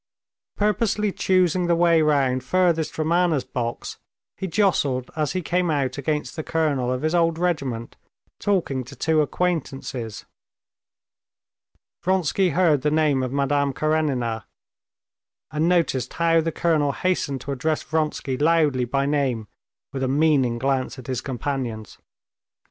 Purposely 0.57 1.11
choosing 1.11 1.67
the 1.67 1.75
way 1.75 2.01
round 2.01 2.43
furthest 2.43 2.91
from 2.91 3.11
Anna's 3.11 3.43
box, 3.43 3.99
he 4.35 4.47
jostled 4.47 5.11
as 5.15 5.33
he 5.33 5.43
came 5.43 5.69
out 5.69 5.99
against 5.99 6.35
the 6.35 6.41
colonel 6.41 6.91
of 6.91 7.03
his 7.03 7.13
old 7.13 7.37
regiment 7.37 7.97
talking 8.39 8.83
to 8.85 8.95
two 8.95 9.21
acquaintances. 9.21 10.25
Vronsky 12.01 12.49
heard 12.49 12.81
the 12.81 12.89
name 12.89 13.21
of 13.21 13.31
Madame 13.31 13.73
Karenina, 13.73 14.47
and 15.51 15.69
noticed 15.69 16.13
how 16.13 16.41
the 16.41 16.51
colonel 16.51 16.93
hastened 16.93 17.41
to 17.41 17.51
address 17.51 17.83
Vronsky 17.83 18.39
loudly 18.39 18.85
by 18.85 19.05
name, 19.05 19.47
with 19.93 20.01
a 20.01 20.07
meaning 20.07 20.57
glance 20.57 20.97
at 20.97 21.05
his 21.05 21.21
companions. 21.21 21.99